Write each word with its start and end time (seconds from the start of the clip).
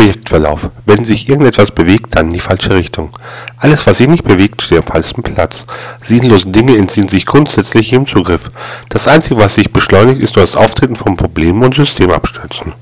Projektverlauf. 0.00 0.70
Wenn 0.86 1.04
sich 1.04 1.28
irgendetwas 1.28 1.72
bewegt, 1.72 2.16
dann 2.16 2.28
in 2.28 2.32
die 2.32 2.40
falsche 2.40 2.74
Richtung. 2.74 3.10
Alles, 3.58 3.86
was 3.86 3.98
sich 3.98 4.08
nicht 4.08 4.24
bewegt, 4.24 4.62
steht 4.62 4.78
am 4.78 4.84
falschen 4.84 5.22
Platz. 5.22 5.66
Sinnlose 6.02 6.46
Dinge 6.46 6.74
entziehen 6.78 7.06
sich 7.06 7.26
grundsätzlich 7.26 7.92
im 7.92 8.06
Zugriff. 8.06 8.48
Das 8.88 9.06
Einzige, 9.08 9.36
was 9.36 9.56
sich 9.56 9.70
beschleunigt, 9.70 10.22
ist 10.22 10.36
nur 10.36 10.46
das 10.46 10.56
Auftreten 10.56 10.96
von 10.96 11.16
Problemen 11.16 11.62
und 11.62 11.74
Systemabstürzen. 11.74 12.72